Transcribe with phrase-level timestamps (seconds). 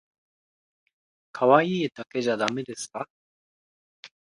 [1.31, 3.07] 可愛いだけじゃだめですか？